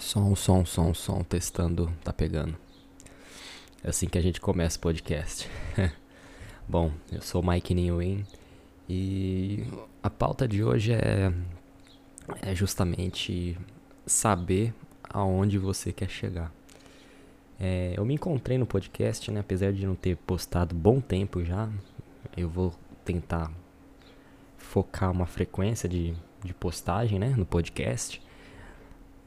Som, 0.00 0.34
som, 0.34 0.64
som, 0.64 0.94
som, 0.94 1.22
testando, 1.22 1.92
tá 2.02 2.10
pegando. 2.10 2.56
É 3.84 3.90
assim 3.90 4.08
que 4.08 4.16
a 4.16 4.22
gente 4.22 4.40
começa 4.40 4.78
o 4.78 4.80
podcast. 4.80 5.46
Bom, 6.66 6.90
eu 7.12 7.20
sou 7.20 7.42
Mike 7.42 7.74
Newin 7.74 8.24
e 8.88 9.62
a 10.02 10.08
pauta 10.08 10.48
de 10.48 10.64
hoje 10.64 10.94
é, 10.94 11.30
é 12.40 12.54
justamente 12.54 13.58
saber 14.06 14.72
aonde 15.04 15.58
você 15.58 15.92
quer 15.92 16.08
chegar. 16.08 16.50
É, 17.60 17.92
eu 17.94 18.04
me 18.04 18.14
encontrei 18.14 18.56
no 18.56 18.64
podcast, 18.64 19.30
né? 19.30 19.40
Apesar 19.40 19.70
de 19.70 19.86
não 19.86 19.94
ter 19.94 20.16
postado 20.16 20.74
bom 20.74 20.98
tempo 20.98 21.44
já, 21.44 21.68
eu 22.34 22.48
vou 22.48 22.72
tentar 23.04 23.52
focar 24.56 25.12
uma 25.12 25.26
frequência 25.26 25.86
de, 25.86 26.14
de 26.42 26.54
postagem, 26.54 27.18
né? 27.18 27.34
No 27.36 27.44
podcast 27.44 28.20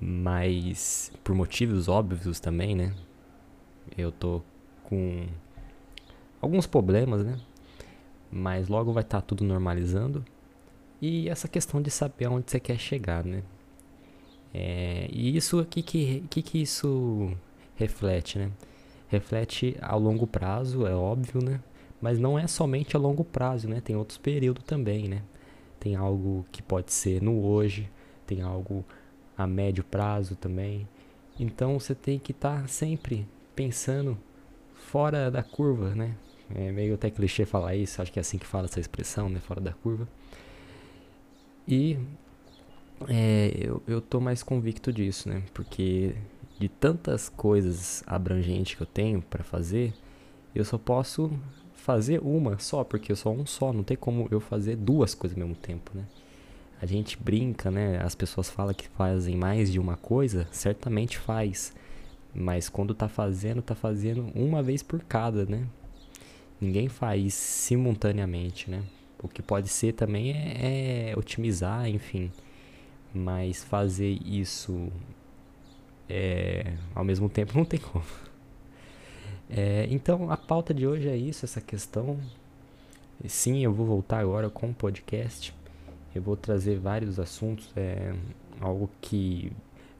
mas 0.00 1.12
por 1.22 1.34
motivos 1.34 1.86
óbvios 1.88 2.40
também, 2.40 2.74
né? 2.74 2.94
Eu 3.98 4.10
tô 4.10 4.40
com 4.84 5.26
alguns 6.40 6.66
problemas, 6.66 7.24
né? 7.24 7.38
Mas 8.32 8.68
logo 8.68 8.92
vai 8.92 9.02
estar 9.02 9.20
tá 9.20 9.26
tudo 9.26 9.44
normalizando. 9.44 10.24
E 11.02 11.28
essa 11.28 11.48
questão 11.48 11.82
de 11.82 11.90
saber 11.90 12.26
aonde 12.26 12.50
você 12.50 12.60
quer 12.60 12.78
chegar, 12.78 13.24
né? 13.24 13.42
É, 14.54 15.08
e 15.12 15.36
isso, 15.36 15.60
o 15.60 15.64
que, 15.64 15.82
que, 15.82 16.20
que, 16.28 16.58
isso 16.60 17.30
reflete, 17.76 18.38
né? 18.38 18.50
Reflete 19.08 19.76
a 19.80 19.94
longo 19.96 20.26
prazo, 20.26 20.86
é 20.86 20.94
óbvio, 20.94 21.42
né? 21.42 21.60
Mas 22.00 22.18
não 22.18 22.38
é 22.38 22.46
somente 22.46 22.96
a 22.96 22.98
longo 22.98 23.24
prazo, 23.24 23.68
né? 23.68 23.80
Tem 23.80 23.96
outros 23.96 24.18
períodos 24.18 24.64
também, 24.64 25.08
né? 25.08 25.22
Tem 25.78 25.94
algo 25.94 26.44
que 26.50 26.62
pode 26.62 26.92
ser 26.92 27.22
no 27.22 27.44
hoje, 27.44 27.90
tem 28.26 28.42
algo 28.42 28.84
a 29.40 29.46
médio 29.46 29.82
prazo 29.82 30.36
também. 30.36 30.86
Então 31.38 31.78
você 31.78 31.94
tem 31.94 32.18
que 32.18 32.32
estar 32.32 32.62
tá 32.62 32.68
sempre 32.68 33.26
pensando 33.56 34.18
fora 34.74 35.30
da 35.30 35.42
curva, 35.42 35.94
né? 35.94 36.14
É 36.54 36.70
meio 36.70 36.94
até 36.94 37.10
clichê 37.10 37.46
falar 37.46 37.74
isso, 37.74 38.02
acho 38.02 38.12
que 38.12 38.18
é 38.18 38.22
assim 38.22 38.36
que 38.36 38.46
fala 38.46 38.66
essa 38.66 38.80
expressão, 38.80 39.28
né? 39.28 39.40
Fora 39.40 39.60
da 39.60 39.72
curva. 39.72 40.06
E 41.66 41.96
é, 43.08 43.52
eu, 43.56 43.82
eu 43.86 44.00
tô 44.00 44.20
mais 44.20 44.42
convicto 44.42 44.92
disso, 44.92 45.28
né? 45.28 45.42
Porque 45.54 46.14
de 46.58 46.68
tantas 46.68 47.30
coisas 47.30 48.02
abrangentes 48.06 48.74
que 48.74 48.82
eu 48.82 48.86
tenho 48.86 49.22
para 49.22 49.42
fazer, 49.42 49.94
eu 50.54 50.64
só 50.64 50.76
posso 50.76 51.30
fazer 51.72 52.20
uma 52.22 52.58
só, 52.58 52.84
porque 52.84 53.10
eu 53.10 53.16
sou 53.16 53.34
um 53.34 53.46
só, 53.46 53.72
não 53.72 53.82
tem 53.82 53.96
como 53.96 54.28
eu 54.30 54.40
fazer 54.40 54.76
duas 54.76 55.14
coisas 55.14 55.38
ao 55.38 55.46
mesmo 55.46 55.58
tempo, 55.58 55.92
né? 55.94 56.04
A 56.80 56.86
gente 56.86 57.18
brinca, 57.18 57.70
né? 57.70 58.00
As 58.02 58.14
pessoas 58.14 58.48
falam 58.48 58.72
que 58.72 58.88
fazem 58.88 59.36
mais 59.36 59.70
de 59.70 59.78
uma 59.78 59.96
coisa, 59.96 60.48
certamente 60.50 61.18
faz. 61.18 61.74
Mas 62.34 62.68
quando 62.68 62.94
tá 62.94 63.08
fazendo, 63.08 63.60
tá 63.60 63.74
fazendo 63.74 64.30
uma 64.34 64.62
vez 64.62 64.82
por 64.82 65.02
cada, 65.04 65.44
né? 65.44 65.66
Ninguém 66.58 66.88
faz 66.88 67.34
simultaneamente, 67.34 68.70
né? 68.70 68.82
O 69.22 69.28
que 69.28 69.42
pode 69.42 69.68
ser 69.68 69.92
também 69.92 70.32
é, 70.32 71.10
é 71.10 71.18
otimizar, 71.18 71.86
enfim. 71.86 72.32
Mas 73.12 73.62
fazer 73.62 74.18
isso 74.24 74.90
é, 76.08 76.74
ao 76.94 77.04
mesmo 77.04 77.28
tempo 77.28 77.52
não 77.58 77.64
tem 77.64 77.78
como. 77.78 78.04
É, 79.50 79.86
então 79.90 80.30
a 80.30 80.36
pauta 80.36 80.72
de 80.72 80.86
hoje 80.86 81.08
é 81.08 81.16
isso, 81.16 81.44
essa 81.44 81.60
questão. 81.60 82.18
Sim, 83.26 83.62
eu 83.62 83.72
vou 83.72 83.84
voltar 83.84 84.20
agora 84.20 84.48
com 84.48 84.70
o 84.70 84.74
podcast 84.74 85.52
eu 86.14 86.22
vou 86.22 86.36
trazer 86.36 86.78
vários 86.78 87.18
assuntos, 87.18 87.72
é 87.76 88.12
algo 88.60 88.90
que 89.00 89.52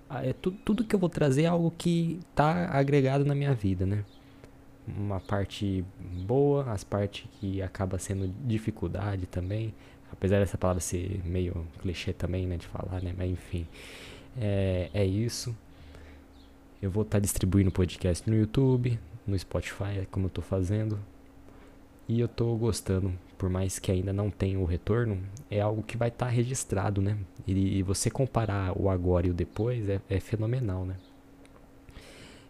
ah, 0.09 0.27
é 0.27 0.33
tu, 0.33 0.51
tudo 0.51 0.85
que 0.85 0.95
eu 0.95 0.99
vou 0.99 1.09
trazer 1.09 1.43
é 1.43 1.47
algo 1.47 1.71
que 1.71 2.19
está 2.31 2.69
agregado 2.71 3.25
na 3.25 3.35
minha 3.35 3.55
vida, 3.55 3.87
né? 3.87 4.05
Uma 4.89 5.21
parte 5.21 5.85
boa, 6.27 6.73
as 6.73 6.83
partes 6.83 7.29
que 7.39 7.63
acaba 7.63 7.97
sendo 7.97 8.29
dificuldade 8.45 9.27
também, 9.27 9.73
apesar 10.13 10.41
dessa 10.41 10.59
palavra 10.59 10.81
ser 10.81 11.21
meio 11.25 11.65
clichê 11.81 12.13
também, 12.13 12.45
né, 12.45 12.57
de 12.57 12.67
falar, 12.67 13.01
né? 13.01 13.15
Mas 13.17 13.31
enfim, 13.31 13.69
é, 14.37 14.91
é 14.93 15.05
isso. 15.05 15.57
Eu 16.83 16.91
vou 16.91 17.03
estar 17.03 17.19
tá 17.19 17.21
distribuindo 17.21 17.71
podcast 17.71 18.29
no 18.29 18.37
YouTube, 18.37 18.99
no 19.25 19.39
Spotify, 19.39 20.09
como 20.11 20.27
eu 20.27 20.29
estou 20.29 20.43
fazendo. 20.43 20.99
E 22.09 22.19
eu 22.19 22.27
estou 22.27 22.57
gostando, 22.59 23.13
por 23.41 23.49
mais 23.49 23.79
que 23.79 23.91
ainda 23.91 24.13
não 24.13 24.31
tenha 24.31 24.59
o 24.59 24.67
retorno, 24.67 25.19
é 25.51 25.63
algo 25.63 25.83
que 25.83 25.97
vai 25.97 26.11
estar 26.11 26.27
tá 26.27 26.31
registrado, 26.31 27.01
né? 27.01 27.17
E, 27.47 27.83
você 27.83 28.11
comparar 28.11 28.79
o 28.79 28.91
agora 28.91 29.27
e 29.27 29.31
o 29.31 29.35
depois 29.35 29.89
é, 29.89 29.99
é 30.11 30.21
fenomenal, 30.21 30.85
né? 30.85 30.95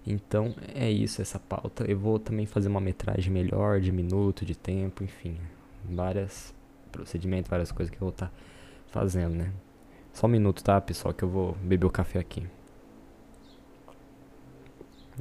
Então 0.05 0.53
é 0.75 0.91
isso, 0.91 1.23
essa 1.23 1.39
pauta. 1.39 1.85
Eu 1.85 1.97
vou 1.97 2.19
também 2.19 2.45
fazer 2.45 2.67
uma 2.67 2.81
metragem 2.81 3.33
melhor 3.33 3.81
de 3.81 3.93
minuto, 3.93 4.45
de 4.45 4.57
tempo, 4.57 5.05
enfim. 5.05 5.37
Várias 5.85 6.53
procedimentos, 6.91 7.49
várias 7.49 7.71
coisas 7.71 7.89
que 7.89 7.97
eu 7.97 8.07
vou 8.07 8.11
estar 8.11 8.27
tá 8.27 8.33
fazendo, 8.89 9.37
né? 9.37 9.53
Só 10.13 10.27
um 10.27 10.31
minuto, 10.31 10.61
tá, 10.65 10.81
pessoal, 10.81 11.15
que 11.15 11.23
eu 11.23 11.29
vou 11.29 11.53
beber 11.63 11.87
o 11.87 11.91
café 11.91 12.19
aqui. 12.19 12.45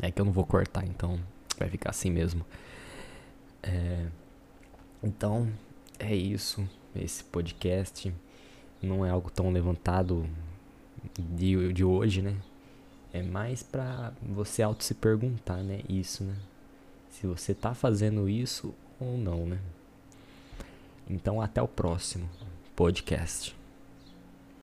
É 0.01 0.09
que 0.09 0.19
eu 0.19 0.25
não 0.25 0.31
vou 0.31 0.47
cortar, 0.47 0.83
então 0.87 1.19
vai 1.59 1.69
ficar 1.69 1.91
assim 1.91 2.09
mesmo. 2.09 2.43
É... 3.61 4.07
Então, 5.03 5.51
é 5.97 6.15
isso. 6.15 6.67
Esse 6.95 7.23
podcast 7.23 8.13
não 8.81 9.05
é 9.05 9.09
algo 9.09 9.29
tão 9.29 9.51
levantado 9.51 10.29
de, 11.17 11.73
de 11.73 11.83
hoje, 11.83 12.21
né? 12.21 12.35
É 13.13 13.23
mais 13.23 13.63
pra 13.63 14.13
você 14.21 14.61
auto 14.61 14.83
se 14.83 14.93
perguntar, 14.93 15.63
né? 15.63 15.81
Isso, 15.89 16.23
né? 16.23 16.35
Se 17.09 17.25
você 17.25 17.53
tá 17.53 17.73
fazendo 17.73 18.29
isso 18.29 18.73
ou 18.99 19.17
não, 19.17 19.45
né? 19.45 19.59
Então, 21.09 21.41
até 21.41 21.61
o 21.61 21.67
próximo 21.67 22.29
podcast. 22.75 23.58